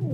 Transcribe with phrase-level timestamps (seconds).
[0.00, 0.06] 大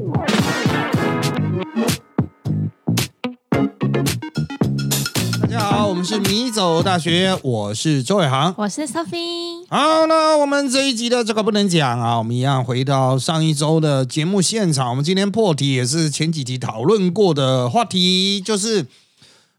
[5.49, 8.53] 家好，我们是迷走大学，我是周伟航。
[8.59, 9.65] 我是 Sophie。
[9.69, 14.91] 好，那我们这一集的这个不能讲啊，我们一样回到上一周的节目现场。
[14.91, 18.87] 我们今天破题也是前几集讨论过的话题，就是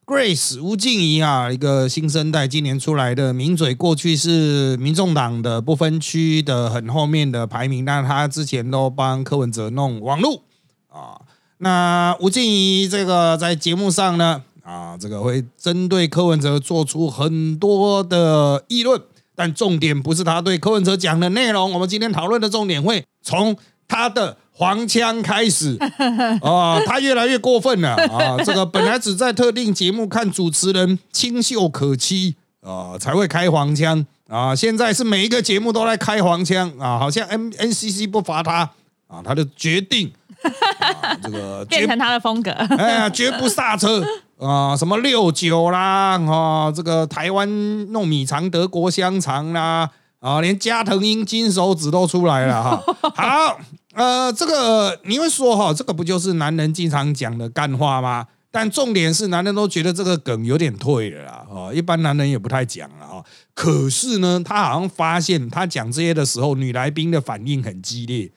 [0.08, 10.44] Grace 吴静怡啊，一个新生代今年出来的名嘴，过去是民众党的不分区的很后面的排名，但他之前都帮柯文哲弄网路
[10.88, 11.20] 啊。
[11.58, 19.02] 那吴静怡这个在节目上呢，啊，这个会针对柯文哲做出很多的议论。
[19.36, 23.58] 但重点不是他对柯文哲讲的内容，我们今天讨论的重点会从
[23.90, 25.78] 他的黄腔开始
[26.42, 28.36] 啊，他越来越过分了啊！
[28.44, 38.70] 这个本来只在特定节目看主持人清秀可期啊才会开黄腔啊，现在是每一个节目都在开黄腔啊，好像 N N C C 不罚他
[39.08, 40.12] 啊，他就决定
[40.42, 42.50] 啊这个 变成他的风格，
[42.80, 44.04] 哎呀，绝不刹车。
[44.40, 47.50] 啊，什么六九啦，哈，这个台湾
[47.90, 52.84] 糯米肠、德国香肠啦，啊，连加藤鹰金手指都出来了哈。
[53.16, 53.60] 好，
[53.98, 58.28] 呃，这个你会说哈，这个不就是男人经常讲的干话吗？
[58.52, 63.24] 但重点是，男人都觉得这个梗有点退了啦，哦，一般男人也不太讲了哈。
[63.56, 68.32] 可是呢，他好像发现他讲这些的时候，女来宾的反应很激烈，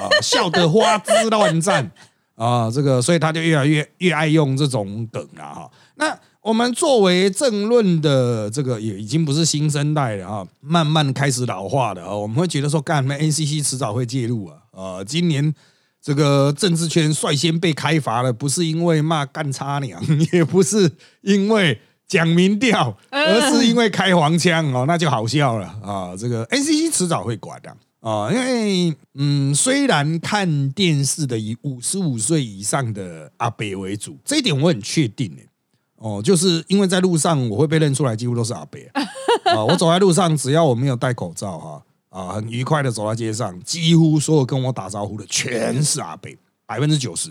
[0.00, 1.92] 啊，笑得花枝乱颤。
[2.36, 5.70] 啊，这个，所以他就越来越越爱用这种梗了哈。
[5.96, 12.12] 那我们作为政论的这个也已经不是新生代了哈，慢慢开始老化的啊。
[12.12, 14.56] 我们会觉得说，干什么 NCC 迟早会介入啊。
[14.74, 15.54] 啊，今年
[16.02, 20.90] 这个政治圈率先被开罚了，不是因为骂干差娘，也不是
[21.22, 26.14] 因为讲民调，而是因为开黄腔哦，那就好笑了啊。
[26.16, 27.74] 这个 NCC 迟早会管的。
[28.00, 35.48] 啊，因为嗯，虽然看电视的以五十五岁以上的阿北为主，这一点我很确定诶。
[35.96, 39.64] 哦，就是因为在路上我会被认出来，几乎都是阿北啊。
[39.64, 41.80] 我走在路上，只要我没有戴口罩哈，啊，
[42.22, 47.30] 很愉快的走在街上，几乎所有跟我打招呼的全是阿北，百分之九十。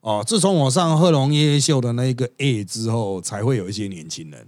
[0.00, 4.46] 哦，自从我上贺龙夜夜秀的那个 A 之后，才会有一些年轻人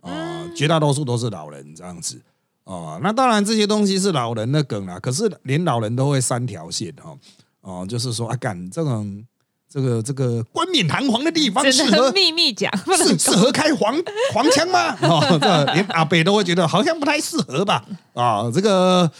[0.00, 2.20] 啊，绝大多数都是老人这样子。
[2.64, 7.16] 哦，那当然这些东西是老人的梗啦，可是连老人都会三条线哈，
[7.60, 9.24] 哦，就是说啊，干这种
[9.68, 13.94] 这个这个冠冕堂皇的地方适合秘密讲，适适合开黄
[14.32, 14.96] 黄腔吗？
[15.02, 17.84] 哦，这连阿北都会觉得好像不太适合吧？
[18.14, 19.10] 啊，这个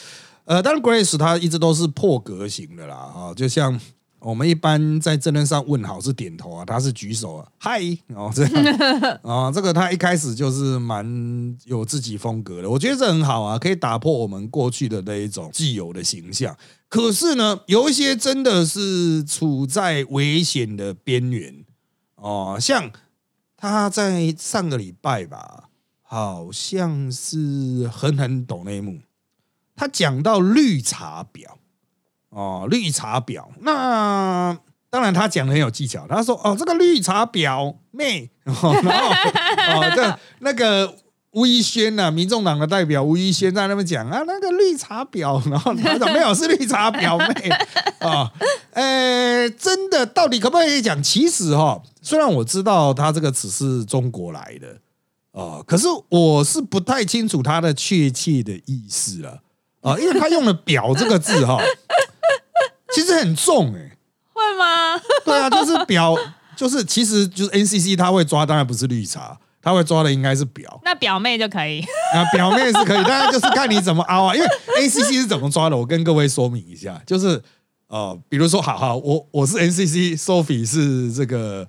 [0.45, 3.79] 呃，当然 Grace 他一直都是破格型的啦，啊，就像。
[4.19, 7.81] 我们一般在真人上问好是点头啊，他是举手啊，嗨
[8.13, 8.53] 哦这样
[9.23, 11.07] 啊，这个他一开始就是蛮
[11.65, 16.57] 有自己风格的，我觉得这很好啊，可以打破我们过去的那一种既有的形象。
[16.89, 21.65] 可是呢，有一些真的是处在危险的边缘
[22.15, 22.91] 哦，像
[23.57, 25.71] 他在上个礼拜吧，
[26.03, 29.01] 好像是狠狠抖那一幕，
[29.75, 31.47] 他讲到绿茶婊。
[32.29, 34.59] 哦，绿茶婊，那
[34.91, 36.07] 当然他讲的很有技巧。
[36.07, 40.99] 他说：“哦，这个绿茶婊妹，然后哦，这那个
[41.37, 47.51] 吴一轩呐，民众党的代表吴一轩在那边讲啊，那个绿茶婊，然后他说没有是绿茶婊妹
[48.01, 48.33] 啊，
[48.73, 51.03] 呃，真的到底可不可以讲？
[51.03, 54.79] 其实哈，虽然我知道他这个词是中国来的
[55.39, 59.43] 啊，可是我是不太清楚他的确切的意思了
[59.83, 61.59] 啊，因为他用了‘婊’这个字哈。”
[62.95, 63.95] 其实很重哎，
[64.33, 64.99] 会吗？
[65.23, 66.17] 对啊，就是表，
[66.57, 70.81] 就是其实就是 NCC 他会抓，当然不是绿茶，他会抓的应该是表。
[70.85, 71.81] 那表妹就可以，
[72.15, 74.33] 啊，表妹是可以，但是就是看你怎么凹啊。
[74.37, 74.47] 因为
[74.79, 77.43] ACC 是怎么抓的，我跟各位说明一下，就是
[77.89, 81.67] 呃，比如说，好好，我我是 NCC，Sophie 是这个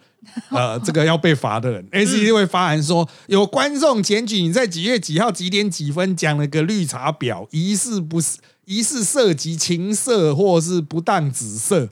[0.51, 8.37] 呃这个要被罚的人，ACC 会发函说有观众检举你在几月几号几点几分讲了个绿茶婊，疑似不是。
[8.69, 11.87] 疑似涉及情色或是不当紫色，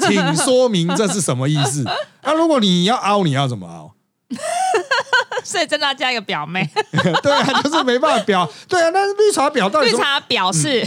[0.00, 1.84] 请说明这是什么意思？
[2.24, 3.92] 那如果你要凹，你要怎么凹？
[5.48, 6.68] 所以真的要加一个表妹。
[7.22, 8.50] 对啊，就是没办法表。
[8.68, 9.90] 对啊，那绿茶婊到底？
[9.90, 10.84] 绿茶婊是？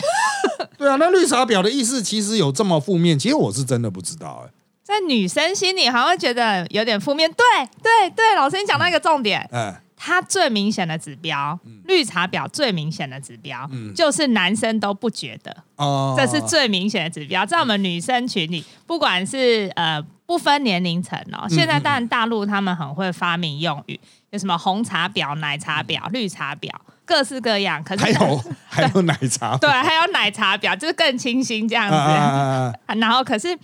[0.77, 3.17] 对啊，那绿茶婊的意思其实有这么负面？
[3.17, 4.51] 其实我是真的不知道哎。
[4.83, 7.31] 在女生心里，好像觉得有点负面。
[7.31, 7.45] 对
[7.81, 9.47] 对对，老师你讲到一个重点。
[9.51, 9.73] 嗯。
[10.01, 17.45] 它最明显的指标，绿茶婊最明显的指标，就是男生都不觉得哦，这是最明显的指标。
[17.45, 23.99] 在我们女生群里，不管是呃不分年龄层哦，现在当然大陆他们很会发明用语，
[24.31, 26.69] 有什么红茶婊、奶茶婊、绿茶婊，
[27.05, 27.83] 各式各样。
[27.83, 32.79] 可是还有 还有奶茶，对，还有奶茶婊，就是更清新这样子。
[32.99, 33.57] 然后可是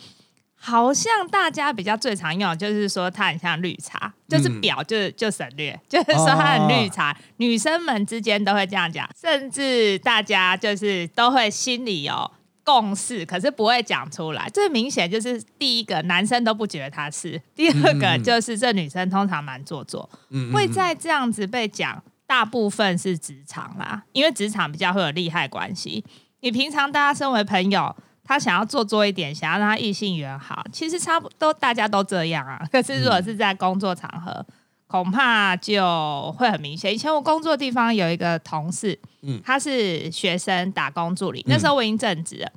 [0.56, 7.16] 好像大家比较最常用，就是说它很像绿茶，就是表就就省略， 就是说它很绿茶。
[7.38, 12.32] 女生们之间都会这样讲，甚至大家就是都会心里有
[12.66, 14.50] 共识，可是不会讲出来。
[14.50, 20.10] 最明显就是第一个，男生都不觉得他是；第二个就是这女生通常蛮做作，
[20.52, 22.04] 会在这样子被讲。
[22.28, 26.04] 大部分是职场啦，因为职场比较会有利害关系。
[26.40, 27.96] 你平常大家身为朋友。
[28.28, 32.68] 他想要做作一点，想要让他异性缘好，其实差不多大家都这样啊。
[32.72, 34.44] 可是如果是在工作场合，
[34.88, 36.94] 恐怕就会很明显。
[36.94, 42.52] 以前我工作地方有一个同事，嗯，他是学生打工助理，那时候我已经正职了，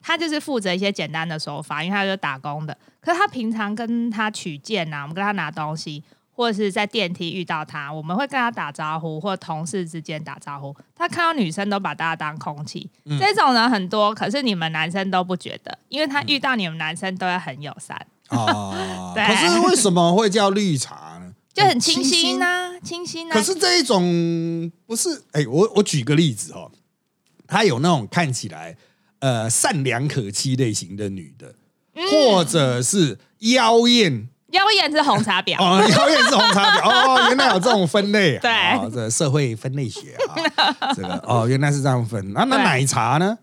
[0.00, 2.76] 他就是负责一些简单的手法，因为他就打工的。
[3.00, 6.02] 可是他平常跟他取件呐，我们跟他拿东西。
[6.34, 10.74] 或者是在电梯遇到他，我们会跟他打招呼，或同事之间打招呼。
[10.96, 12.88] 他看到女生都把大家当空气，
[13.20, 14.14] 这种人很多。
[14.14, 17.94] 可是你们男生都不觉得，因为他遇到你们男生都会很友善。
[18.30, 18.72] 哦，
[19.14, 19.22] 对。
[19.26, 21.11] 可是为什么会叫绿茶呢？
[21.54, 23.34] 就很清新呐，清新呐。
[23.34, 26.70] 可是这一种不是，哎，我我举个例子哦，
[27.46, 28.76] 他有那种看起来
[29.18, 31.54] 呃善良可欺类型的女的，
[32.10, 34.28] 或者是妖艳。
[34.52, 40.14] 妖艳是红茶婊哦，妖艳是红茶婊哦，原来有这种分类，对，这社会分类学
[40.56, 42.34] 啊，这个哦，原来是这样分。
[42.34, 43.38] 那那奶茶呢？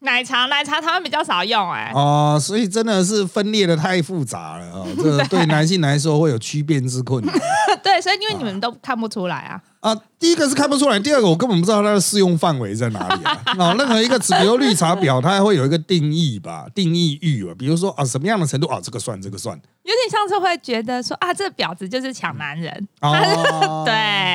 [0.00, 1.90] 奶茶，奶茶他们比较少用哎。
[1.94, 7.34] 哦，所以真的是分裂的太复杂了哦，这 对男性来说会有区辨之困难。
[7.82, 9.60] 对，所以因为你们都看不出来啊。
[9.80, 13.40] 啊，第一个是看不出来，第二个我根本不知道它的适用范围在哪里啊。
[13.58, 17.54] 啊， 任何一个词，比如绿茶婊，它还会有一个定义吧，定义域吧。
[17.58, 19.58] 比如说啊，什么样的程度啊，这个算，这个算。
[19.82, 22.88] 有点像是会觉得说啊，这婊子就是抢男人。
[23.00, 23.94] 哦， 对。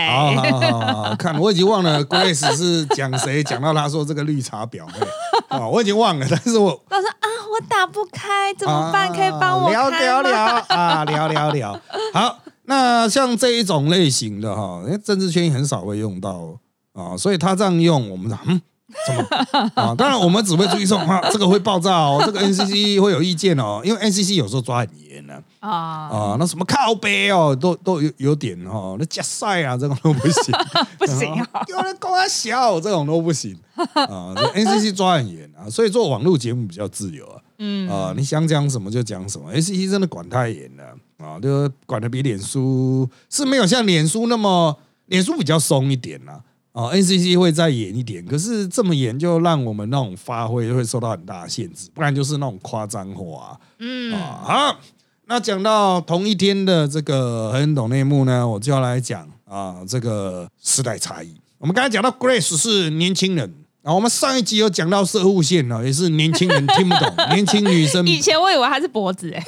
[0.09, 4.83] 好好好，看我已经忘了 Grace 是讲谁，讲到他说这个绿茶婊。
[5.49, 9.13] 啊，我已经忘了，但是我他说啊，我打不开，怎么办？
[9.13, 11.79] 可以帮我聊聊聊啊，聊聊聊。
[12.11, 12.39] 好。
[12.67, 16.57] 那像这一种类型的哈，因为政治圈很少会用到
[16.93, 18.61] 啊，所以他这样用，我们讲嗯，
[19.07, 19.71] 怎么？
[19.75, 19.93] 啊？
[19.95, 25.69] 当然我们只会注意说啊，这个会爆炸哦， 这个 NCC 会有意见哦，因为 NCC 有时候抓很严呢啊。
[26.07, 30.55] 啊，那什么靠背哦，都都有有点哈，那加塞啊，这种都不行，
[30.97, 31.27] 不行，
[31.67, 33.55] 有人公他小这种都不行。
[33.75, 37.89] 啊，NCC 抓很严啊，所以做网络节目比较自由啊，嗯。
[37.89, 40.83] 啊，你想讲什么就讲什么，NCC 真的管太严了。
[41.17, 44.77] 啊，就管的比脸书是没有像脸书那么，
[45.07, 46.41] 脸书比较松一点啦。
[46.73, 53.57] 啊，NCC 会再严一点，可是这么严就让我们那种发挥会受到很大的限制，不然就是那种夸张化。
[53.79, 54.79] 嗯，啊，好，
[55.27, 61.33] 那讲到同一天的这个很懂内幕呢，我就要来讲啊，这个时代差异。
[61.59, 63.64] 我们刚才讲到 Grace 是年轻人。
[63.85, 68.03] 啊，我们上一集有讲到射护线呢，也是年轻人听不懂， 年轻女生。
[68.07, 69.43] 以前我以为它是脖子哎。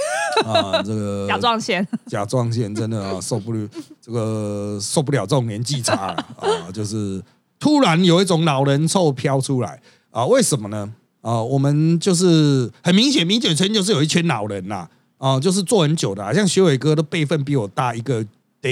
[0.46, 3.68] 啊，这个 甲状腺，甲状腺真的啊受不了，
[4.00, 7.20] 这个受不了这种年纪差了啊，就是
[7.60, 9.82] 突然有一种老人臭飘出来
[10.12, 10.94] 啊，为什么呢？
[11.22, 14.88] 啊，我们就是很明显，明显圈就是有一群老人呐，
[15.18, 18.24] 啊，就是做很久的，像学伟哥的辈分比我大一个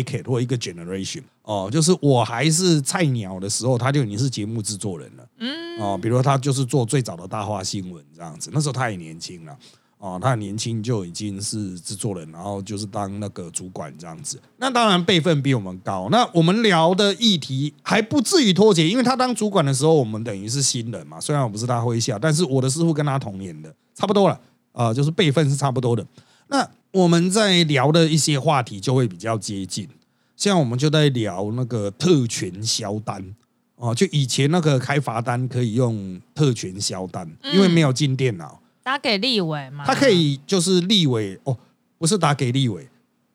[0.03, 1.23] decade 或一个 generation。
[1.43, 5.27] 哦，就是我还是菜鸟的时候，他就已经是节目制作人了。
[5.39, 9.55] 嗯，哦，比如他就是做最早的大话新闻这样子，那时候他也年轻了。
[9.97, 14.39] 哦，他很年轻就已经是制作人，然后就是当那个主管这样子。
[14.57, 16.09] 那当然辈分比我们高。
[16.11, 21.19] 那我们聊的议题还不至于脱节，因为他当主管的时候，我们等于是新人嘛。
[21.19, 24.39] 虽然我不是他麾下，但是我的师傅跟他同年的，差不多了。
[24.73, 26.05] 啊，就是辈分是差不多的。
[26.47, 29.85] 那我们在聊的一些话题就会比较接近。
[30.37, 33.21] 像我们就在聊那个特权销单
[33.75, 39.83] 哦，就以前那个开罚单可以用特权销单，因为没有进电脑，打给立委嘛。
[39.85, 41.57] 他可以就是立委哦，
[41.97, 42.87] 不是打给立委。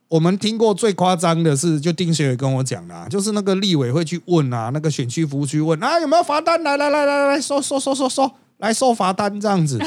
[0.09, 6.62] 我们听过最夸张的是，就丁学伟跟我讲啦，就是那个立委会去问啊，那个选区服务区问啊，有没有罚单？
[6.62, 9.79] 来来来来来，收收收收收，来收罚单这样子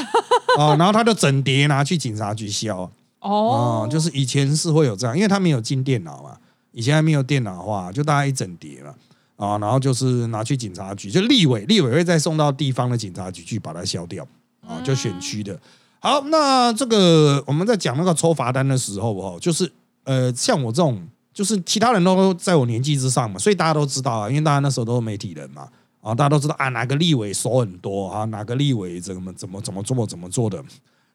[0.56, 2.88] 啊，然后他就整叠拿去警察局销
[3.28, 6.36] 哦，就是以前是会有这样，因为他没有进电脑嘛。
[6.76, 8.92] 以前还没有电脑化，就大概一整叠了
[9.36, 14.26] 啊，然后就是拿去警察局，就立委，立委会再送到地方的警察局去把它消掉
[14.66, 15.56] 啊，就选区的。
[16.00, 19.70] 好，那这个我们在讲那个抽罚单的时候哦，就是
[20.02, 21.00] 呃，像我这种，
[21.32, 25.68] 就是其他人都在我年纪之上嘛，所以大家都知道啊，因为大家那时候都是媒体人嘛，
[26.00, 30.60] 啊，大家都知道啊，哪个立委手很多啊，哪个立委怎么怎么怎么做怎么做的，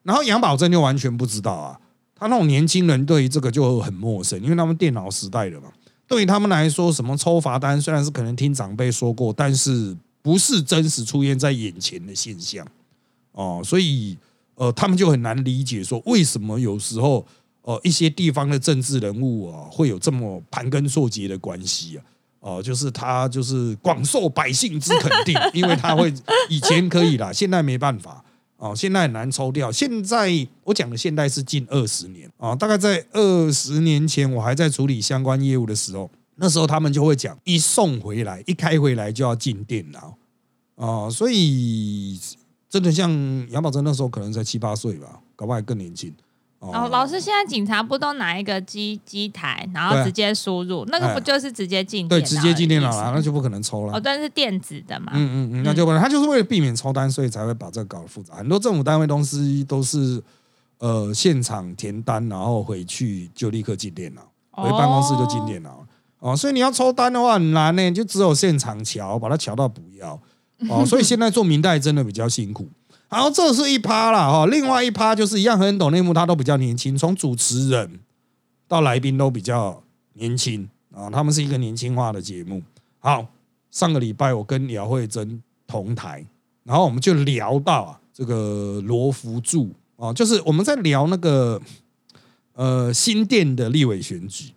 [0.04, 1.78] 然后杨宝珍就完全不知道啊。
[2.20, 5.68] 他那种年轻人对于这个就很陌生，因为他们电脑时代的嘛。
[6.06, 12.66] 对于他们来说，什么抽罚单虽然是可能听长辈说过，但是不是真实出现在眼前的现象
[13.32, 13.62] 哦。
[13.64, 14.18] 所以
[14.56, 17.26] 呃，他们就很难理解说为什么有时候
[17.62, 22.04] 呃一些地方的政治人物啊会有这么盘根错节的关系啊。
[22.40, 26.12] 哦，就是他就是广受百姓之肯定，因为他会
[26.48, 28.24] 以前可以啦，现在没办法
[28.60, 29.72] 哦，现在很难抽掉。
[29.72, 30.30] 现在
[30.64, 40.14] 我讲的现在是近二十年啊，大概在二十年前我还在处理相关业务的时候，那时候他们就会讲，一送回来，一开回来就要进电脑
[40.76, 42.20] 啊，所以
[42.68, 43.10] 真的像
[43.50, 46.14] 杨宝珍那时候可能才七八岁吧，搞不好还更年轻。
[46.60, 52.06] 哦，老师，现在警察不都拿一个机机台，然后直接输入，那个不就是直接进？
[52.06, 53.94] 对，直接进电脑了，那就不可能抽了。
[53.94, 55.12] 哦，但是电子的嘛。
[55.14, 58.34] 嗯嗯嗯，那就不能，他就是为了避免抽单，所以才会把这个搞得复杂。
[58.34, 60.22] 很多政府单位东西都是
[60.78, 65.86] 呃现场填单，然后回去就立刻进电脑，回办公室就进电脑。
[66.18, 70.20] 哦，所以你要抽单的话很难呢，就只有现场瞧，把它瞧到不要。
[70.68, 72.68] 哦，所以现在做明代真的比较辛苦。
[73.12, 77.98] 好，这是一趴了哈，另外一趴就是一样很懂内幕，他都比较年轻，从主持人
[78.68, 82.62] 到来宾都比较年轻啊，他们是一个年轻化的节目。
[83.00, 83.26] 好，
[83.72, 86.24] 上个礼拜我跟姚慧珍同台，
[86.62, 91.60] 然后我们就聊到啊，这个罗福柱啊，就是我们在聊那个
[92.54, 94.52] 呃新店的立委选举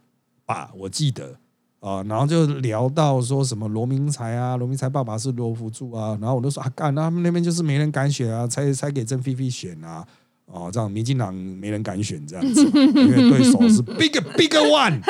[0.46, 1.38] 吧，我记得。
[1.84, 10.08] 啊，然后就聊到说什么罗明才啊，罗明才爸爸是罗福柱啊，然后我就说啊，干，他们那边就是没人敢选啊，才才给郑菲菲选啊，
[10.46, 15.02] 哦，这样民进党没人敢选这样子，因为对手是 big big one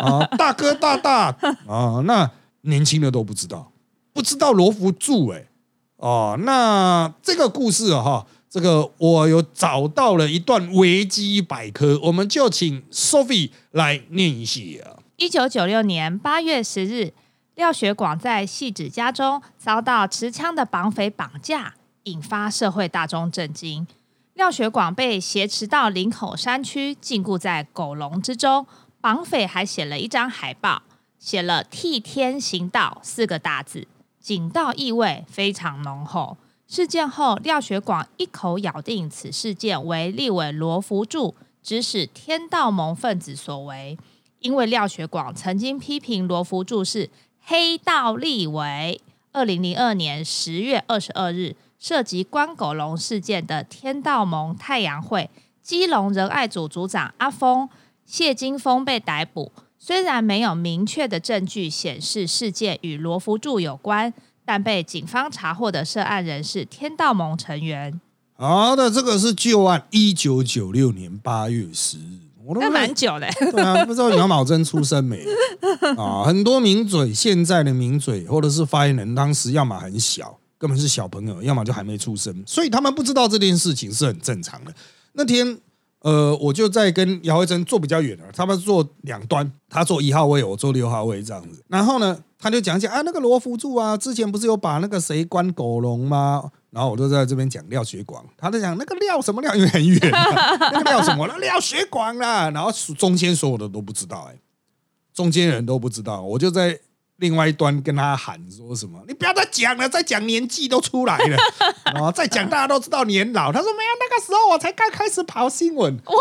[0.00, 3.72] 啊，大哥大大啊，那年轻的都不知道，
[4.12, 5.48] 不知道罗福柱哎，
[5.96, 14.60] 哦，那这个故事哈，这个我有找到了一段维基百科，我们就请 Sophie 来念一下。
[15.20, 17.12] 一九九六年八月十日，
[17.54, 21.74] 廖学广在戏子家中遭到持枪的绑匪绑架，
[22.04, 23.86] 引发社会大众震惊。
[24.32, 28.66] 廖学广被挟持到林口山区，禁锢在狗笼之中。
[29.02, 30.80] 绑匪还写了一张海报，
[31.18, 33.86] 写了“替天行道”四个大字，
[34.18, 36.38] 警道意味非常浓厚。
[36.66, 43.98] 事件后，廖学广一口咬定此事件为立委罗福柱指使天道盟分子所为。
[44.40, 47.08] 因为廖学广曾经批评罗福柱是
[47.40, 49.00] 黑道立委。
[49.32, 55.30] 二零零二年十月二十二日，涉及关狗笼事件的天道盟太阳会
[55.62, 57.68] 基隆仁爱组组长阿峰
[58.04, 59.52] 谢金峰被逮捕。
[59.78, 64.12] 虽然没有明确的证据显示事件与罗福柱有关，
[64.44, 68.00] 但被警方查获的涉案人是天道盟成员。
[68.34, 72.29] 好的，这个是旧案，一九九六年八月十日。
[72.58, 75.24] 那蛮久的， 对啊，不知道杨宝珍出生没
[75.96, 76.24] 啊？
[76.24, 84.74] 很多名嘴，现在的名嘴或者是发言人，当时要么很小，根本是小朋友，要么就还没出生，所以他们不知道这件事情是很正常的。
[85.12, 85.58] 那天，
[86.00, 91.62] 呃，我就在跟姚慧珍坐比较远了，他们坐两端，他坐一号位，我坐六号位这样子。
[91.68, 96.50] 然后呢，他就讲讲啊，那个罗福柱啊，之前不是有把那个谁关狗笼吗？
[96.70, 102.50] 然后我就在这边讲廖学广，他在讲那个廖什么廖，因为很远，那个廖什么了，廖学广啦。
[102.50, 104.38] 然后中间所有的都不知道，哎，
[105.12, 106.80] 中间人都不知道，我就在。
[107.20, 108.98] 另外一端跟他喊说什么？
[109.06, 111.36] 你不要再讲了，再讲年纪都出来了
[111.94, 112.10] 啊！
[112.12, 113.52] 再讲大家都知道年老。
[113.52, 115.94] 他说没有，那个时候我才刚开始跑新闻。
[116.06, 116.14] 哇，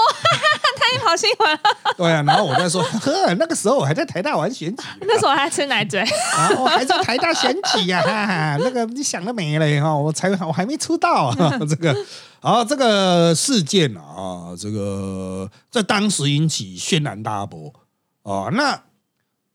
[0.78, 1.60] 他也跑新闻。
[1.98, 9.96] 对啊，然后我在说，呵，那个时候我还在台大玩选举， 那时候我还吃奶嘴，啊，我还在台大选举呀，哈哈，那个你想得美嘞哈！
[9.96, 11.36] 我才我还没出道啊，
[11.70, 11.96] 这个
[12.42, 17.74] 啊，这个事件啊，这个在当时引起轩然大波
[18.24, 18.82] 啊，那。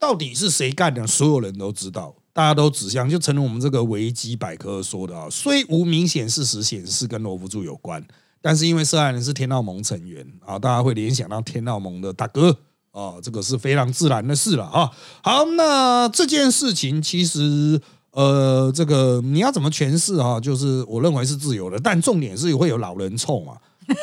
[0.04, 1.06] 到底是谁干的？
[1.06, 5.26] 所有人都知道，大家都指向，就成了我们这个维基百科说的啊。
[5.30, 8.06] 虽无明显事实显示跟罗福柱有关，
[8.42, 12.54] 但是因为涉案人是天道盟成员啊，大家会联想到天道盟的大哥
[12.90, 14.90] 啊，这个是非常自然的事了啊。
[15.22, 17.80] 好，那这件事情其实
[18.10, 20.38] 呃，这个你要怎么诠释啊？
[20.38, 23.56] 就是我认为是自由的，但重点是会有老人臭嘛。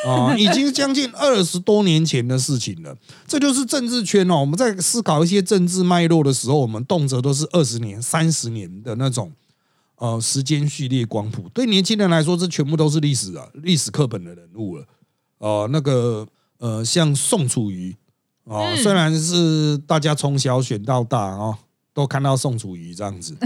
[0.06, 2.96] 啊， 已经将近二十多年前的事情了。
[3.26, 4.40] 这就是政治圈哦。
[4.40, 9.32] 我们在思考一些政治脉络的时候，我们动辄都是二十年、三十年的那种
[9.96, 11.48] 呃时间序列光谱。
[11.54, 14.84] 对年轻人来说，这全部都是历史啊，历史课本的人物了。
[15.38, 16.26] 哦，那个
[16.58, 17.96] 呃，像宋楚瑜
[18.44, 21.58] 啊，虽然是大家从小选到大啊，
[21.92, 23.36] 都看到宋楚瑜这样子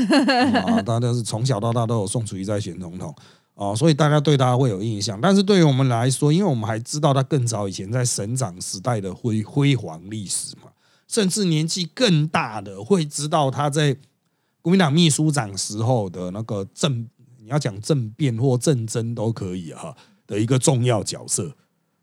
[0.67, 3.15] 啊，大家是从小到大都有宋楚瑜在选总统。
[3.57, 10.69] 哦，所以大家对他会有印象，但是对于我们来说，因为我们还知道他更早以前在省长时代的辉辉煌历史嘛，
[11.09, 13.97] 甚至年纪更大的会知道他在
[14.61, 17.09] 国民党秘书长时候的那个政，
[17.39, 19.97] 你要讲政变或政争都可以哈
[20.27, 21.57] 的一个重要角色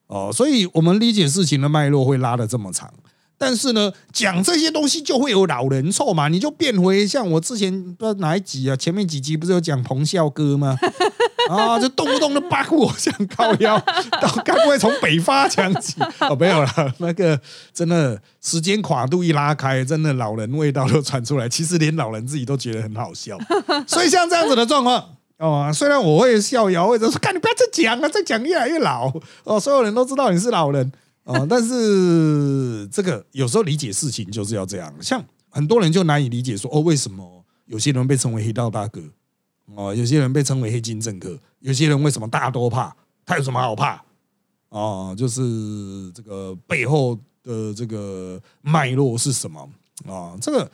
[0.07, 2.91] 哦，所以我们理解事情的脉络会拉的这么长。
[3.35, 6.29] 但是呢，讲这些东西就会有老人臭嘛？
[6.29, 10.77] 你就变回像我之前不知道哪一集啊，前面几集不是有讲彭孝哥吗？
[11.49, 13.79] 啊，就动不动就八股像靠腰，
[14.21, 15.95] 到该不会从北发讲起？
[16.21, 17.39] 哦，没有了，那个
[17.73, 21.47] 真的时间跨度一拉开，真的老人味道都传出来。
[21.49, 23.37] 其实连老人自己都觉得很好笑。
[23.87, 25.03] 所以像这样子的状况
[25.37, 29.11] 哦，虽然我会笑摇，或者说看你不要再讲了，再讲越来越老
[29.43, 30.91] 哦，所有人都知道你是老人。
[31.25, 38.99] 哦，但是这个有时候理解事情就是要这样，像很多人就难以理解说，哦，为什么有些人被称为黑道大哥，
[39.75, 42.95] 哦，有些人被称为黑金政客，有些人为什么大家都怕？
[43.25, 44.03] 他有什么好怕？
[44.69, 49.69] 哦，就是这个背后的这个脉络是什么
[50.07, 50.37] 啊？
[50.41, 50.69] 这个。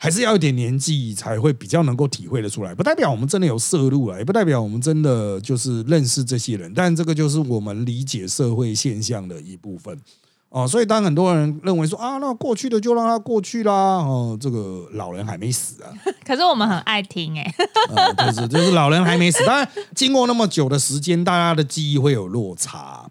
[0.00, 10.00] 还是要一点年纪才会比较能够体会的出来，不代表我们真的有摄入啊，也不代表我们真的就是认识这些人，但这个就是我们理解社会现象的一部分
[10.48, 10.66] 哦。
[10.66, 15.92] 所以当很多人认为说啊，那过去的就让它过去啦，哦，这个老人还没死啊。
[16.24, 17.54] 可是我们很爱听哎，
[18.26, 23.10] 就是就是老人还没死，当然经过那么久的时间，大家的记忆会有落差，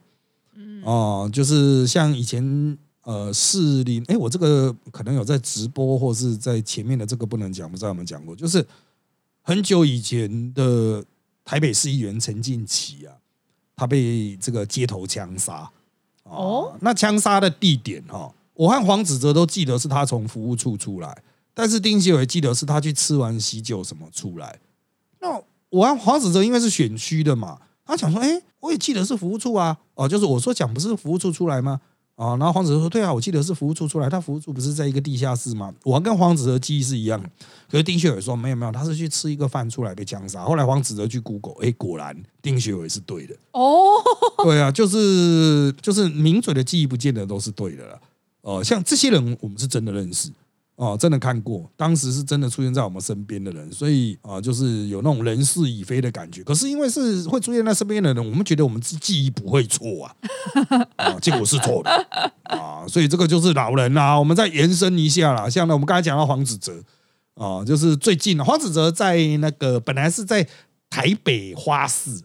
[0.55, 2.77] 嗯，哦，就是像以前。
[3.07, 8.67] 呃，士林，哎，我这个可能有在直播或是在前面的这个不能讲，不知道有没有讲过，就是
[9.41, 11.01] 很久以前的
[11.45, 13.15] 台北市议员陈进奇啊，
[13.77, 15.71] 他被这个街头枪杀。
[16.29, 24.59] 哦，那枪杀的地点哈，我和黄子哲都记得是他从服务处出来，但是丁秀伟记得是他去吃完喜酒什么出来。
[25.19, 31.81] 那我和黄子哲因为是选区的嘛，他讲说，哎，我也记得是服务处啊，哦，就是我说讲不是服务处出来吗？
[32.17, 35.71] 啊，然后黄子和说：“对啊，我记得是服务处出来，他服务处不是在一个地下室吗？
[35.83, 37.29] 我跟黄子和记忆是一样的。
[37.69, 40.43] 可是丁雪伟说没有没有，他是去吃一个饭出来被枪杀。
[40.43, 43.35] 后来黄子和去 Google，哎，果然丁学伟是对的。
[43.51, 44.01] 哦，
[44.43, 48.01] 对啊，就是就是名嘴的记忆不见得都是对的了。
[48.41, 50.31] 哦，像这些人，我们是真的认识。”
[50.77, 56.43] 哦，真的看过，当时是真的出现在我们身边的人，所以啊，就是有那种人事已非的感觉。
[56.43, 60.15] 可是因为是会出现在身边的人，我们觉得我们记忆不会错啊，
[60.97, 61.89] 啊，结果是错的
[62.43, 64.19] 啊，所以这个就是老人啊。
[64.19, 66.83] 我们再延伸一下啦，像呢，我们刚才讲到黄子哲
[67.33, 70.47] 啊，就是最近黄子哲在那个本来是在
[70.91, 72.21] 台北花市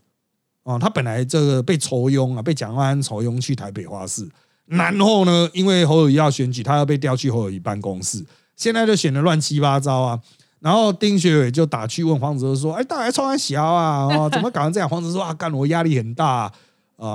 [0.64, 4.28] 啊，他本来这个被抽佣啊，被蒋万安抽佣去台北花市，
[4.66, 8.22] 然后呢，因为侯友谊要选举，他要被调去侯友谊办公室。
[8.62, 10.20] 现在就显得乱七八糟啊，
[10.60, 16.52] 然后丁学伟就打去问黄子哲说：“哎，大家创安小啊，哦， 怎么搞成这样？”黄子说：“啊，干我压力很大啊。”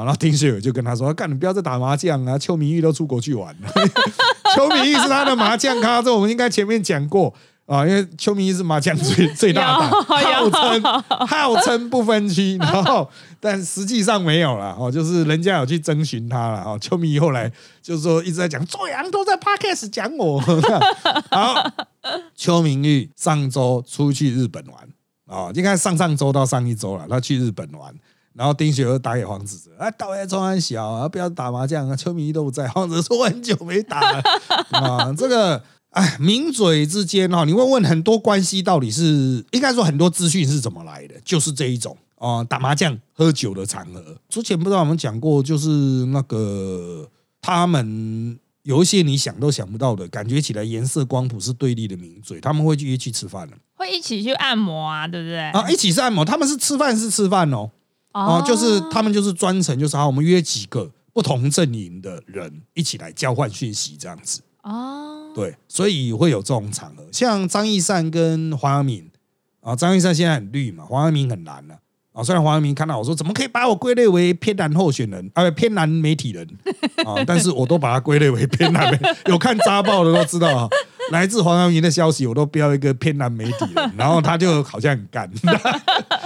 [0.03, 2.37] 然后丁学伟就跟他说：“干，你不要再打麻将啊！
[2.37, 3.71] 邱明玉都出国去玩了，
[4.53, 7.33] 邱明玉是他的麻将咖，这我们应该前面讲过。”
[7.67, 10.81] 啊，因为邱明义是麻将最最大的，号称
[11.27, 13.07] 号称不分区，然后
[13.41, 16.79] 但实际上没有了哦，就是人家有去征询他了哦。
[16.79, 17.51] 邱明义后来
[17.81, 20.39] 就是说一直在讲，周阳都在 podcast 讲我。
[21.29, 21.69] 好，
[22.37, 24.87] 邱明玉上周出去日本玩
[25.27, 27.93] 啊，应该上上周到上一周了，他去日本玩，
[28.33, 34.23] 然后丁雪儿打给黄子哲，哎，导演中安小啊，不要打麻将啊，邱明义都不在，黄子哲说很久没打了
[34.71, 35.61] 啊， 这个。
[35.91, 44.17] 哎，名嘴之间哦，你会问很多关系到底是应该说很多资讯是怎么来的，就是这一种哦，打麻将喝酒的场合。
[44.29, 45.69] 之前不知道我们讲过，就是
[46.07, 47.09] 那个
[47.41, 55.39] 他们有一些你想都想不到的感觉起来颜色光谱是对立的名嘴，他们会去约去吃饭的，会一起去按摩啊，对不对？
[55.39, 57.71] 啊，一起是按摩，他们是吃饭是吃饭哦，
[58.13, 65.16] 哦，就是他们就是专程就是好，我们约几个不同阵营的人一起来交换讯息这样子哦。
[65.37, 69.07] 对，所以会有这种场合，像张义善跟黄阳明
[69.61, 71.75] 啊，张义善现在很绿嘛，黄阳明很蓝了
[72.11, 72.23] 啊。
[72.23, 76.43] 虽然黄阳明看到我说，怎么可以把我归类为偏蓝候选人啊，偏蓝媒体人
[77.05, 77.21] 啊？
[77.27, 78.99] 但是我都把他归类为偏蓝媒，
[79.31, 80.67] 有看扎报的都知道啊。
[81.11, 85.31] 来自黄阳明的消息，我都标一个偏蓝媒体人， 然后他就好像很干，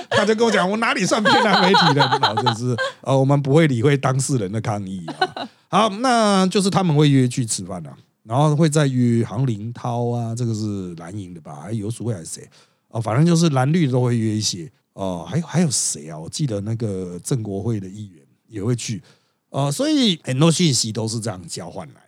[0.10, 1.98] 他就跟我讲，我哪里算偏蓝媒体人？
[2.22, 5.50] 然后就是呃，我们不会理会当事人的抗议啊。
[5.68, 7.92] 好，那就是他们会约去吃饭啊。
[8.24, 11.56] 然后会再约杭林涛啊，这个是蓝营的吧？
[11.56, 12.50] 还有苏慧还是谁？
[12.90, 15.26] 哦，反正就是蓝绿都会约一些哦。
[15.28, 16.20] 还有还有谁啊？
[16.20, 19.02] 我记得那个郑国会的议员也会去
[19.50, 19.72] 哦。
[19.72, 22.02] 所以很多信息都是这样交换来。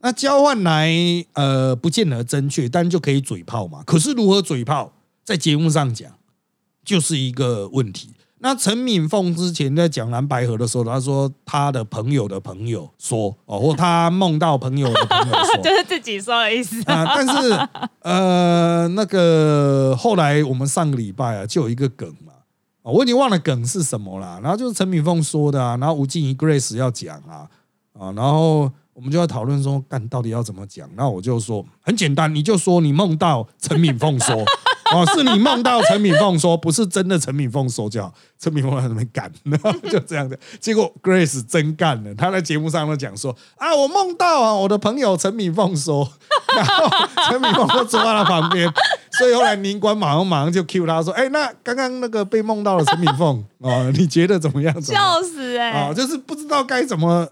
[0.00, 0.92] 那交换来
[1.32, 3.82] 呃，不见得正确，但就可以嘴炮嘛。
[3.84, 4.92] 可是如何嘴炮，
[5.24, 6.12] 在节目上讲
[6.84, 8.10] 就是一个问题。
[8.40, 17.04] 那陈敏凤之前在讲蓝白河的时候，他说他的朋友的朋友说哦，或他梦到朋友的朋友说， 就是自己说的意思啊。
[17.16, 17.68] 但是
[18.02, 22.32] 呃，那个后来我们上个礼拜啊，就有一个梗嘛，
[22.82, 24.38] 我已经忘了梗是什么啦。
[24.40, 27.48] 然后就是陈敏凤说的啊，然后吴静怡 Grace 要讲啊
[27.98, 30.88] 啊，然后我们就要讨论说，干到底要怎么讲？
[30.94, 34.44] 那我就说很简单，你就说你梦到陈敏凤说。
[34.94, 39.30] 哦，是你梦到陈敏凤说，不是真的陈敏凤说叫陈敏凤在那边干，
[39.90, 40.38] 就这样的。
[40.60, 46.10] 结果 Grace 真干了，她在节目上都讲说啊，我梦到啊，我的朋友陈敏凤说，
[46.56, 46.88] 然后
[47.28, 48.72] 陈敏凤就坐在他旁边，
[49.18, 54.80] 所以后来宁官马上马上就 Q 他说，哎，那刚刚那个被梦到的陈敏凤 哦，你觉得怎么样？
[54.80, 55.70] 笑死哎！
[55.70, 57.28] 啊，就是不知道该怎么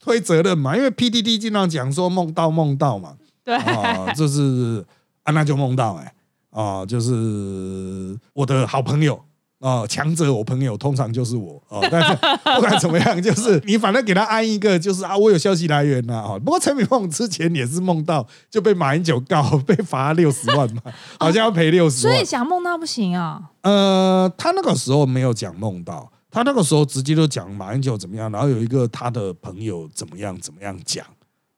[0.00, 3.14] 推责任嘛，因为 PDD 经常讲说梦到梦到嘛，
[3.44, 4.84] 对啊，就是
[5.22, 6.12] 啊，那就梦到哎。
[6.56, 9.20] 啊，就是我的好朋友
[9.60, 11.86] 啊，强者我朋友通常就是我啊。
[11.90, 12.14] 但是
[12.56, 16.38] 不管怎么样，就是你反正给他安一个，就是啊，我有消息来源呐啊。
[16.38, 20.80] 不过陈敏凤之前也是梦到就被马英九告，被罚六十万嘛，
[21.20, 22.14] 好像要赔六十万。
[22.14, 23.50] 所以讲梦到不行啊。
[23.60, 31.04] 呃，他那个时候没有讲梦到，他那个时候直接就讲马英九怎么样，然后有一个他的朋友怎么样怎么样讲。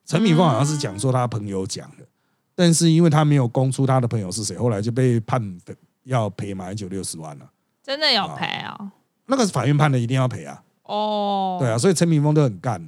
[0.04, 1.97] 陈敏凤好像是讲说他朋友讲的。
[2.58, 5.40] 但是因为他没有供出他的朋友是谁，后来就被判
[6.02, 7.44] 要赔马英九六十万了。
[7.84, 8.76] 真的有赔啊？
[9.26, 10.60] 那个是法院判的，一定要赔啊。
[10.82, 12.84] 哦，对啊，所以陈明峰都很干，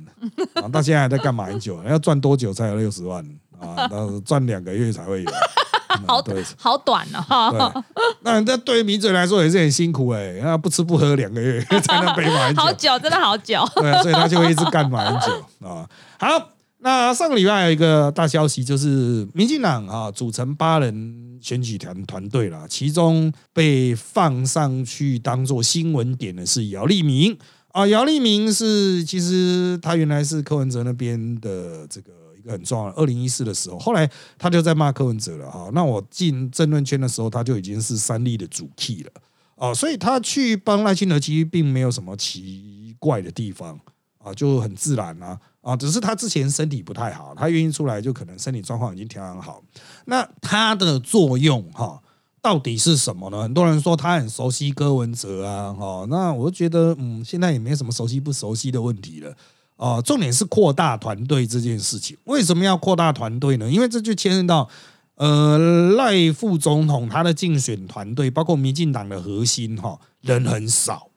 [0.55, 3.25] 啊，到现在还在干马英九，要赚多久才有六十万
[3.61, 3.87] 啊？
[3.89, 5.31] 那赚两个月才会有。
[6.05, 7.85] 好短，好短哦。
[8.23, 13.65] 那那对于名嘴来说也是很辛苦哎，那不吃不喝两个月才能赔马英九，好久，真的好久。
[13.77, 15.89] 对，所以他就会一直干马英九啊。
[16.19, 16.49] 好。
[16.83, 27.37] 那上个礼拜有一个大消息，就是民进党啊组成八人选举团团队了，其中被放上去当做新闻点的是姚立明
[27.73, 27.87] 啊。
[27.87, 32.97] 姚立明是其实他原来是柯文哲那边的这个一个很重要的。
[32.97, 35.69] 二零一四的时候，后来他就在骂柯文哲了哈。
[35.75, 39.11] 那我进政论圈的时候，他就已经是三立的主 key 了
[39.57, 43.79] 啊，所以他去帮赖清德其实并没有什么奇怪的地方
[44.17, 45.39] 啊，就很自然啊。
[45.63, 49.63] 啊，只是他之前身体不太好，他愿意出来就可能身体状况已经调养好。
[50.07, 52.03] 那他的作用哈，
[52.41, 53.43] 到底是什么呢？
[53.43, 59.37] 很多人说他很熟悉柯文哲啊，哈，那我觉得嗯，现在也没什么熟悉不熟悉的问题了。
[59.77, 62.17] 啊，重点是扩大团队这件事情。
[62.25, 63.71] 为什么要扩大团队呢？
[63.71, 64.69] 因为这就牵涉到
[65.15, 65.59] 呃
[65.97, 71.09] 赖副总统他的竞选团队，包括民进党的核心哈，人很少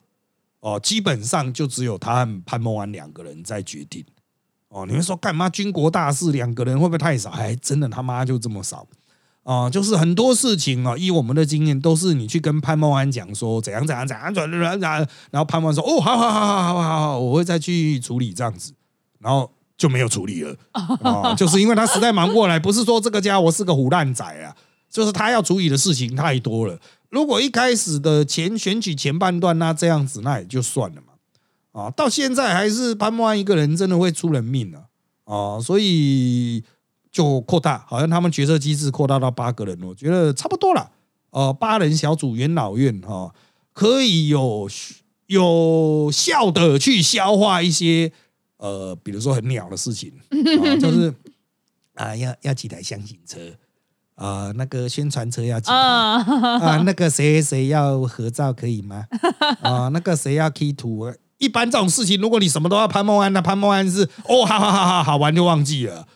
[0.60, 4.04] 哦，基本上就只有他和潘孟安两个人在决定。
[4.74, 5.48] 哦，你们说干嘛？
[5.48, 7.30] 军国大事两个人会不会太少？
[7.30, 8.84] 还真的他妈就这么少
[9.44, 9.70] 啊！
[9.70, 18.72] 就是很多事情啊，依我们的经验，都是你去跟潘孟安讲说怎样怎样怎样然后潘孟安说哦，好好好好好好好，我会再去处理这样子，
[19.20, 21.32] 然后就没有处理了啊！
[21.38, 24.56] 就是因为他实在忙不过来，不是说这个家伙是个虎烂仔啊，
[24.90, 26.76] 就是他要处理的事情太多了。
[27.10, 31.13] 如果一开始的前选举前半段那这样子，那也就算了嘛。
[31.74, 34.86] 啊，到现在还是潘莫安一个人真的会出人命了
[35.24, 36.62] 啊，所以
[37.10, 40.92] 就扩大，好像他们决策机制扩大到八个人，我觉得差不多了。
[41.30, 43.34] 呃，八人小组元老院哈，
[43.72, 44.68] 可以有
[45.26, 48.12] 有效的去消化一些
[48.58, 50.12] 呃，比如说很鸟的事情，
[50.80, 51.12] 就是
[51.94, 53.40] 啊，要要几台箱型车
[54.14, 59.08] 啊，那个宣传车要几台啊，那个谁谁要合照可以吗？
[59.60, 61.12] 啊，那个谁要 K 图？
[61.38, 66.06] 一般这种事情，如果你什么都要潘梦安，那潘梦安是哦，好好好好好完就忘记了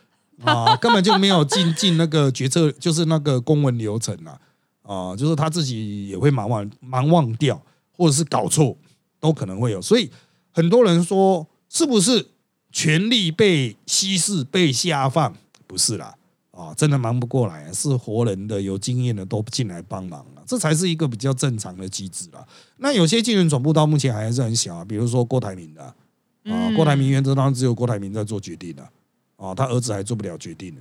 [0.45, 4.39] 啊， 根本就没有进进那个决策，就是那个公文流程啊，
[4.83, 7.61] 啊，就是他自己也会忙忘忙忘掉，
[7.97, 8.77] 或者是搞错，
[9.21, 9.83] 都可能会有。
[9.83, 10.11] 所以
[10.53, 12.29] 很多人说，是不是
[12.71, 15.35] 权力被稀释、被下放？
[15.67, 16.15] 不是啦。
[16.51, 22.43] 啊，真的忙不过来，是活人的、有经验的都进来帮忙，这才是一个比较正常的机制啦。
[22.79, 25.83] 那有些竞选总部到目前还是很小啊，比如说郭台铭的
[26.51, 28.83] 啊，郭台铭原则上只有郭台铭在做决定的
[29.37, 30.81] 啊，他儿子还做不了决定呢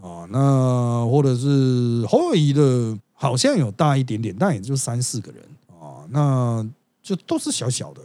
[0.00, 0.26] 啊。
[0.30, 5.44] 那或者是侯友谊的，好像有大一点点，但也就三四个人
[5.78, 6.66] 啊，那
[7.02, 8.00] 就都是小小的。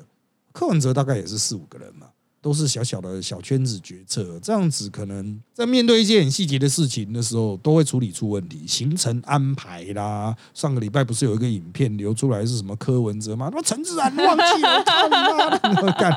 [0.52, 2.07] 柯文哲大概也是四五个人嘛。
[2.48, 8.66] 都是小小的小圈子决策，这样子可能在面对一些很细节的事情的时候，都会处理出问题。
[8.66, 13.52] 行程安排啦，上个礼拜不是有一个影片流出来是什么柯文哲吗？
[13.54, 15.92] 那陈志然忘记了，操你妈的！
[16.00, 16.10] 干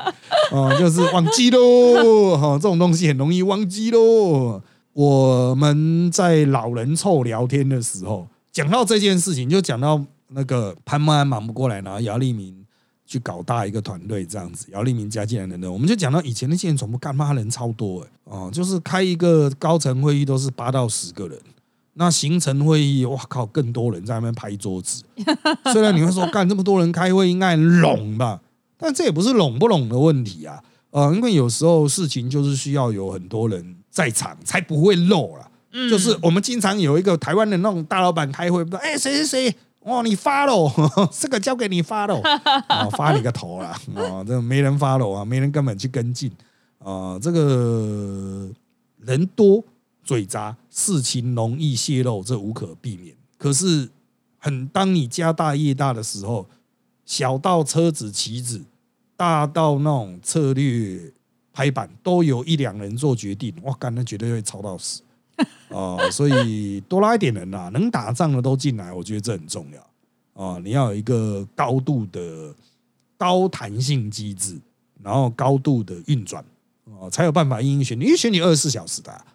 [0.53, 2.37] 啊，就是忘记喽。
[2.37, 4.61] 哈，这种东西很容易忘记喽。
[4.93, 12.60] 我们在老人凑聊天的时候，讲到这件事情，就讲到那个潘孟安忙不过来，然后姚立明。
[13.11, 21.37] 去搞大一个团队这样子，姚立明加进来的人，我们就讲到以前的县总部干嘛人超多哎，哦，就是开一个高层会议都是八到十个人，
[21.95, 25.03] 那行程会议，哇靠，更多人在那边拍桌子。
[25.73, 28.39] 虽然你会说干这么多人开会应该很拢吧，
[28.77, 30.63] 但这也不是拢不拢的问题啊。
[30.91, 35.51] 呃，因为有时候事情就是需要有很多人在场，才不会漏了。
[35.89, 40.71] 就是我们经常有一个台湾的那种大老板开会，哎，谁谁谁，哇，你发喽，
[41.11, 42.21] 这个交给你发了，
[42.97, 43.79] 发你个头啦！
[43.95, 46.31] 啊，这没人发了啊，没人根本去跟进
[46.79, 48.49] 啊，这个
[48.99, 49.63] 人多。
[50.03, 53.15] 嘴杂，事情容易泄露，这无可避免。
[53.37, 53.87] 可是，
[54.39, 56.47] 很当你家大业大的时候，
[57.05, 58.63] 小到车子棋子，
[59.15, 61.13] 大到那种策略
[61.53, 63.53] 拍板，都有一两人做决定。
[63.61, 65.03] 哇，干那绝对会吵到死
[65.69, 65.99] 哦！
[66.11, 69.87] 所以多拉一点人啊，能打仗的都进来，我觉得这很重要
[70.33, 70.61] 哦！
[70.63, 72.53] 你要有一个高度的
[73.17, 74.59] 高弹性机制，
[75.01, 76.43] 然后高度的运转
[76.99, 77.99] 哦，才有办法应选。
[77.99, 79.25] 你选你二十四小时的。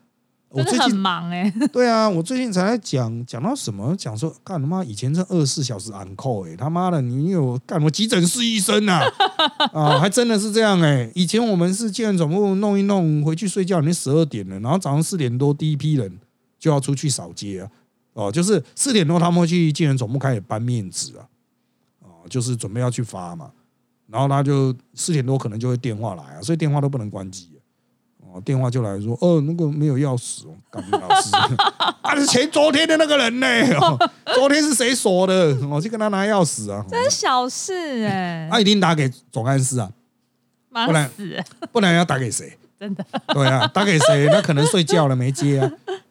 [0.48, 9.02] 我最近很忙哎， 对啊，我最近才在讲讲到什么，讲说干他妈以前这二十四小时 on call 哎，他妈的你有干我急诊室医生呐
[9.74, 16.18] 啊，还真的是这样哎，以前我们是建人总部弄一弄回去睡觉，已经十二点了，然后早上四点多第一批人
[16.58, 17.70] 就要出去扫街啊，
[18.14, 21.26] 哦，就是四点多他们会去建人总部开始搬面纸啊，
[22.02, 23.50] 哦，就是准备要去发嘛，
[24.08, 27.50] 然后他就四点多可能就会电话来啊，所以电话都不能关机。
[28.44, 31.30] 电话就来说，哦，那个没有钥匙哦，干老师，
[32.02, 33.46] 啊，是前昨天的那个人呢？
[34.34, 35.56] 昨天是谁锁的？
[35.68, 36.84] 我去跟他拿钥匙啊！
[36.90, 39.90] 真小事哎，他一定打给总干事啊，
[40.86, 41.10] 不然
[41.72, 42.56] 不然要打给谁？
[42.78, 43.04] 真的？
[43.28, 44.28] 对啊，打给谁？
[44.30, 45.70] 那可能睡觉了没接啊。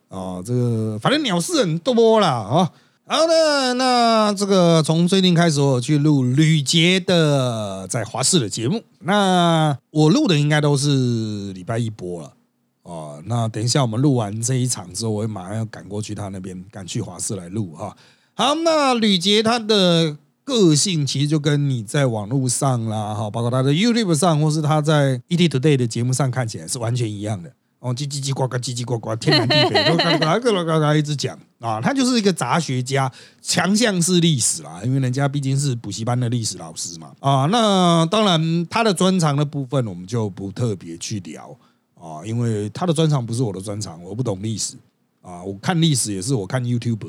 [0.09, 2.71] 哦，这个反正鸟事很多啦啊。
[3.07, 8.81] 好的，那这个从最近开始，我去录吕杰的在华视的节目。
[9.01, 12.33] 那我录的应该都是礼拜一播了
[12.81, 13.21] 哦。
[13.27, 17.95] 那等一下我们录完这一场之后，我会马上要赶过去他那边，赶去华视来录哈。
[18.33, 27.51] 好，那吕杰他的个性其实就跟你在网络上啦，哈，包括他的 YouTube 上，或是他在 ET Today 的节目上看起来是完全一样的。
[27.85, 33.11] 哦，叽叽叽呱呱，叽叽呱呱，天南地北， 都嘎嘎嘎嘎嘎一直讲啊，他就是一个杂学家，
[33.43, 37.45] 强项是历史啦，因为人家毕竟是补习班的历史老师嘛啊。
[37.51, 41.55] 那当然，他的专长的部分我们就不特别去聊
[41.93, 44.75] 啊，因为他的专长不是我的专长，我不懂历史
[45.21, 45.43] 啊。
[45.43, 47.05] 我看历史也是我看 YouTube，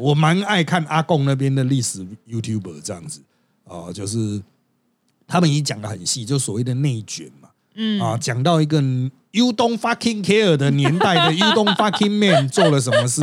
[0.00, 3.20] 我蛮爱看阿贡那边的历史 YouTube 这样子
[3.64, 4.40] 啊，就是
[5.26, 7.45] 他们已经讲的很细，就所谓的内卷嘛。
[7.76, 8.80] 嗯啊，讲到一个
[9.32, 13.22] You don't fucking care 的年代的 You don't fucking man 做了什么事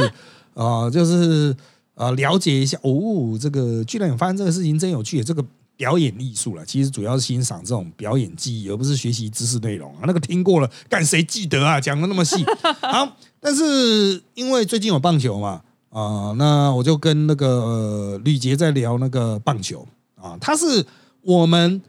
[0.54, 0.88] 啊？
[0.92, 1.56] 就是
[1.96, 5.24] 啊，了解一下哦，这个居然有发生这个事情，真有趣。
[5.24, 5.44] 这个
[5.76, 10.02] 表演艺术了，其实主要是欣赏这种表演技艺，而不是学习知识内容啊。
[10.06, 11.82] 那个听过了，干谁记得啊？
[11.82, 12.46] 讲的那么细。
[12.82, 20.86] 好，但是因为最近有棒球嘛啊，那我就跟那个吕杰在聊那个棒球啊，他是
[21.24, 21.82] 我们。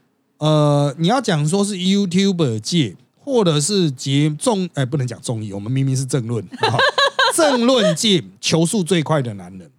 [0.45, 6.47] 呃，你要讲说是 YouTuber 界，或者是节综，哎，不能讲综艺，我们明明是政论，
[7.35, 9.71] 政论界球速最快的男人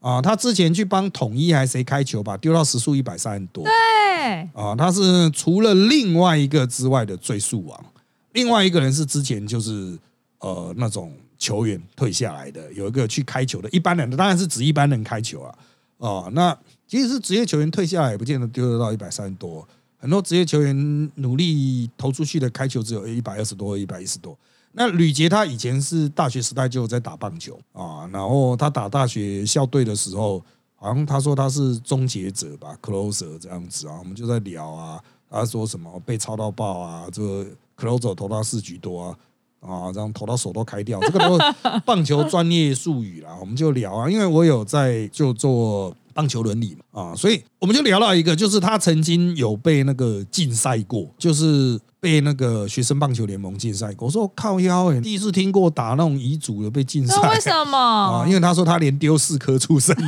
[0.00, 0.22] 啊！
[0.22, 7.84] 他之前去帮统一还是谁开球吧，丢到时速一百三十多，对啊，他是除了另外一个之外的最速王。
[8.32, 9.98] 另外一个人是之前就是
[10.38, 15.54] 呃那种球员退下来的，有一个去开球的，一般人当然是指一般人开球啊。
[15.98, 19.68] 哦，那即使是职业球员退下来，也不见得丢得到一百三十多。
[20.00, 24.36] 很多职业球员努力投出去的开球只有一百二十多、一百一十多。
[24.72, 30.42] 那吕杰他以前是大学时代就在打棒球啊，然后他打大学校队的时候，
[30.76, 39.18] 好像他说他是终结者吧，closer 这样子啊，我们就在聊啊，他说什么被抄到爆啊，这个 closer 投到四局多啊，
[39.60, 41.38] 啊，这样投到手都开掉，这个都
[41.84, 45.94] 棒球专业术语啦，我们就聊啊，因为我有在就做。
[46.20, 54.06] 棒球伦理嘛啊，所以我们就聊到一个，就是他曾经有被那个禁赛过，就是被那个学生棒球联盟禁赛过。
[54.06, 57.78] 我说靠腰哎，第一次听过打那种遗嘱的被禁赛，为什么
[58.20, 58.26] 啊？
[58.28, 60.04] 因为他说他连丢四颗畜生球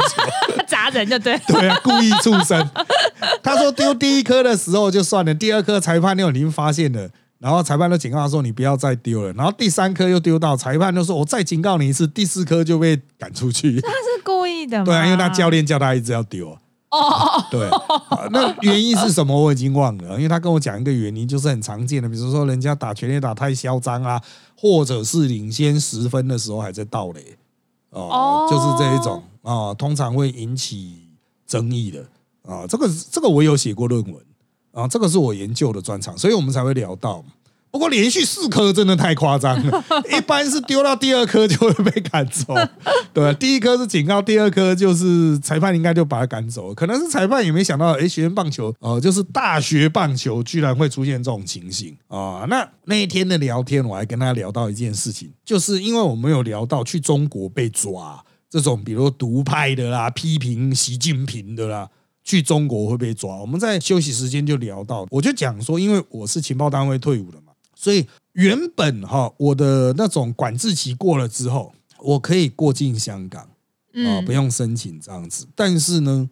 [0.68, 2.68] 砸人就对，对啊，故意畜生。
[3.42, 7.08] 他说丢第一颗的时候就算了，第二颗裁判就已经发现了。
[7.42, 13.80] 然后裁判都警告他说：“你不要再丢了。”然后第三颗又丢到，裁判就说：“我再警告你一次。”第四颗就被赶出去。
[13.80, 14.84] 他是故意的吗？
[14.84, 16.56] 对啊，因为他教练叫他一直要丢。
[16.90, 17.68] 哦，对。
[18.30, 19.36] 那原因是什么？
[19.36, 20.14] 我已经忘了。
[20.14, 24.22] 因为他跟我讲一个原因，就是很常见的，比如说人家打全垒打太嚣张啊，
[24.56, 27.36] 或者是领先十分的时候还在倒垒。
[27.90, 31.08] 哦，就是这一种啊，通常会引起
[31.46, 32.04] 争议的
[32.42, 32.64] 啊。
[32.68, 34.14] 这个这个我有写过论文。
[34.72, 37.24] 啊，这个是我研究的专长，所以我们才会聊到。
[37.70, 42.54] 不过连续四颗真的太夸张了，一般是丢到第二颗就会被赶走。
[43.14, 46.74] 对，第一颗是警告，第二颗就是裁判应该就把他赶走。
[46.74, 52.44] 可能是裁判也没想到，哎，学院棒球哦，就是大学棒球居然会出现这种情形啊。
[52.46, 61.88] 那那一天的聊天，我还跟他聊到一件事情，就是因为我们有聊到去中国被抓这种，比如独派的啦，批评习近平的啦。
[62.24, 73.42] 去中国会被抓，我们在休息时间就聊到，我就讲说，因为我是情报单位退伍了嘛，所以原本哈我的那种管制期过了之后，我可以过境香港
[74.06, 75.46] 啊，不用申请这样子。
[75.54, 76.30] 但是呢，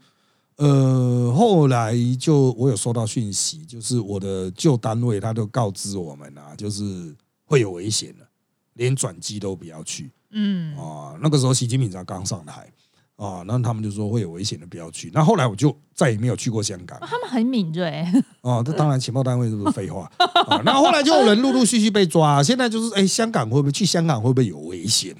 [0.56, 8.26] 呃，后来就我有收到讯息，就是我的旧单位他就告知我们啊，就是会有危险了，
[8.74, 10.10] 连转机都不要去。
[10.30, 12.72] 嗯啊，那个时候习近平才刚上台。
[13.20, 15.10] 啊，那他们就说会有危险的，不要去。
[15.12, 16.98] 那后来我就再也没有去过香港。
[17.02, 18.02] 他们很敏锐。
[18.40, 20.10] 哦， 这当然情报单位是不是废话？
[20.48, 22.42] 啊，那后来就有人陆陆续续被抓。
[22.42, 25.14] 现在就是，哎，香港会不会去香港会不会有危险？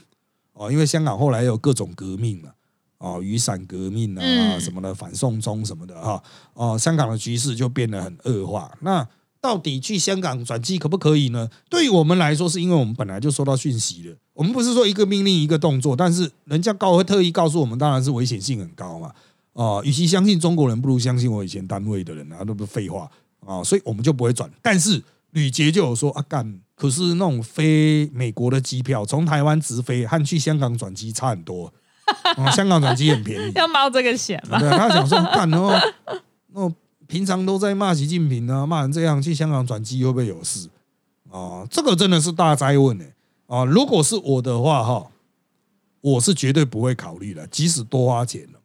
[0.55, 2.55] 哦，因为香港后来有各种革命了，
[2.97, 6.23] 哦，雨伞革命啊什么的，反送中什么的哈。
[6.55, 8.73] 哦，香港的局势就变得很恶化。
[8.81, 9.07] 那
[9.41, 11.49] 到底去香港转机可不可以呢？
[11.69, 14.15] 对于我们来说，是因为我们本来就收到讯息了。
[14.35, 19.13] 我们不是说一个命令一个动作，但是人家告会特意告诉我们，当然是危险性很高嘛。
[19.55, 23.11] 啊，与其相信中国人，不如相信我以前单位的人啊，那不是废话
[23.47, 24.51] 啊，所以我们就不会转。
[24.63, 31.73] 但是吕杰就有说啊，干，可是那种飞美国的机票，从台湾直飞和去香港转机差很多
[32.37, 34.59] 啊， 香港转机很便宜，要冒这个险吗？
[34.61, 35.81] 对，他想说干哦，
[36.53, 36.73] 那。
[37.11, 40.69] 平常都在骂习近平啊，骂成这样，去香港转机会不会有事
[41.29, 41.67] 啊？
[41.69, 43.13] 这个真的是大灾问哎
[43.49, 43.65] 啊！
[43.65, 45.09] 如果是我的话哈，
[46.01, 48.61] 我是绝对不会考虑的，即使多花钱了，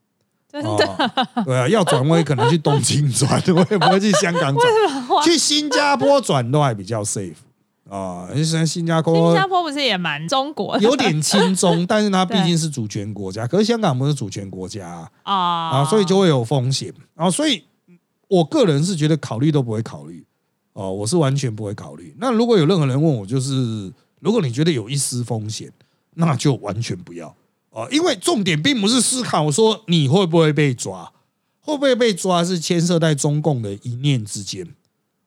[0.52, 7.34] 真的对啊，要转我也可能去东京转， 我也不会去香港转，去新加坡转都还比较 safe
[7.90, 8.30] 啊。
[8.36, 17.64] 现在新加坡，新加坡不是也蛮中国，有点轻中，但是它毕竟是主权国家，可是香港不是主权国家啊啊，所以就会有风险啊，所以。
[18.36, 20.26] 我个人是觉得考虑都不会考虑
[20.74, 22.14] 哦，我是完全不会考虑。
[22.20, 25.72] 那如果有任何人问我，就是如果你觉得有一丝风险，
[26.16, 27.36] 那就完全不要
[27.70, 31.14] 哦，因为重点并不是思考说你会不会被抓，
[31.62, 34.68] 会不会被抓是牵涉在中共的一念之间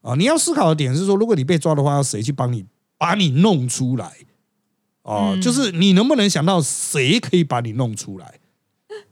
[0.03, 0.15] 啊。
[0.15, 2.65] 你要思考的点是说，如果你被抓的话，要谁去帮你
[2.97, 4.13] 把你弄出来
[5.03, 5.39] 哦？
[5.43, 8.39] 就是你能不能想到谁可以把你弄出来？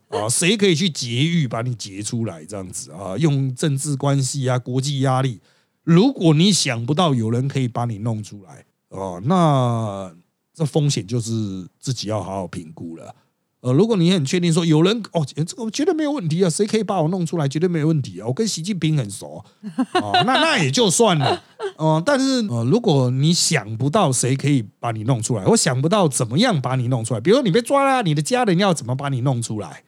[0.09, 2.45] 啊，谁可以去劫狱把你劫出来？
[2.45, 5.41] 这样子啊，用政治关系啊，国际压力。
[5.83, 10.13] 如果你想不到有人可以把你弄出来，哦，那
[10.55, 13.15] 这风险就是自己要好好评估了。
[13.61, 18.27] 呃，如果你很确定说有人哦，这个绝对没有问题啊，谁可以把我弄出来，绝对没有问题啊。
[18.27, 19.45] 我跟习近平很熟
[19.93, 21.43] 啊，那那也就算了。
[21.77, 29.83] 哦，但是呃，如果你想不到谁可以把你弄出来，我想不到怎么样把你弄出来，比如说你被抓了，你的家人要怎么把你弄出来？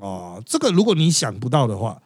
[0.00, 2.00] 哦，这个如果你想不到的话，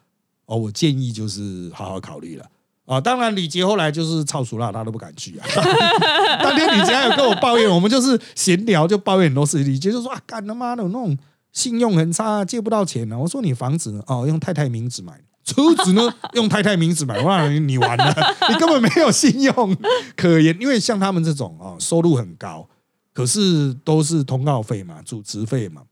[0.47, 2.47] 哦，我建议就是好好考虑了
[2.87, 3.01] 啊。
[3.01, 5.47] 当然，李杰后来就是超熟了，他都不敢去啊。
[6.43, 9.59] 当天李杰还有跟我抱怨，我们就是闲聊就抱怨很多事。
[9.59, 11.17] 李杰就说啊，干他妈的那种
[11.53, 13.19] 信用很差，借不到钱呢。
[13.19, 14.03] 我说你房子呢？
[14.07, 16.15] 哦，用太太名字买，车子呢？
[16.35, 17.19] 用太太名字买。
[17.19, 18.15] 我讲你完了，
[18.49, 19.77] 你根本没有信用
[20.17, 20.57] 可言。
[20.61, 22.69] 因为像他们这种啊，收入很高，
[23.13, 25.83] 可是都是通告费嘛，主持费嘛。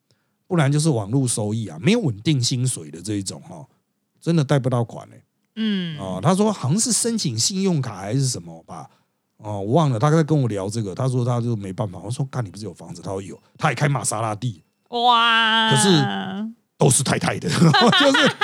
[0.48, 3.64] 不然就是网络收益啊，没有稳定薪水的这一种哈，
[4.20, 5.22] 真的贷不到款嘞。
[5.54, 8.88] 嗯，哦，他说好像是申请信用卡还是什么吧，
[9.36, 9.98] 哦，我忘了。
[9.98, 11.98] 他在跟我聊这个，他说他就没办法。
[11.98, 13.02] 我说干，你不是有房子？
[13.02, 14.62] 他说有，他也开玛莎拉蒂。
[14.88, 15.88] 哇，可是
[16.78, 18.36] 都是太太的， 就是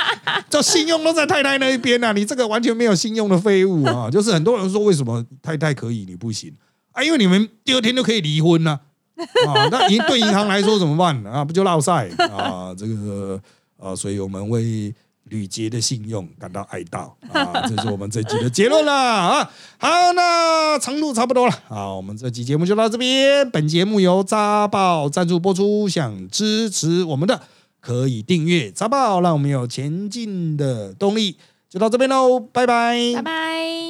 [0.50, 2.12] 这信用都在太太那一边啊。
[2.12, 4.10] 你这个完全没有信用的废物啊！
[4.10, 6.52] 就是很多人说为什么太太可以你不行
[6.92, 7.02] 啊？
[7.02, 8.72] 因为你们第二天就可以离婚呢。
[8.72, 8.80] 啊，
[9.46, 11.44] 啊那银对银行来说怎么办啊？
[11.44, 12.74] 不就落赛啊？
[12.76, 13.40] 这个
[13.78, 17.66] 啊，所以我们为吕杰的信用感到哀悼啊！
[17.66, 19.50] 这是我们这集的结论了啊！
[19.78, 23.48] 好，那长度差不多了啊，我们这期节目就到这边。
[23.50, 27.40] 本节目由扎报赞助播出，想支持我们的
[27.80, 31.38] 可以订阅扎报，让我们有前进的动力。
[31.70, 33.83] 就到这边喽，拜拜，拜拜。